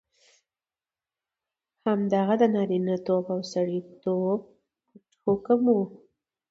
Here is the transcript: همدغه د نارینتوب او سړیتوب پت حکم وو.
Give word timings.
همدغه 1.85 2.35
د 2.41 2.43
نارینتوب 2.55 3.23
او 3.33 3.39
سړیتوب 3.53 4.39
پت 4.93 5.05
حکم 5.25 5.59
وو. 5.75 5.81